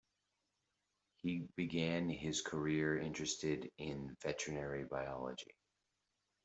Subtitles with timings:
[1.17, 5.53] He began his career interested in veterinary biology.